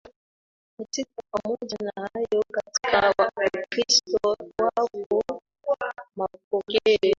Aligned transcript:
katika 0.79 1.21
Pamoja 1.31 1.77
na 1.95 2.09
hayo 2.13 2.43
katika 2.51 3.13
Ukristo 3.63 4.35
yapo 4.59 5.41
mapokeo 6.15 6.97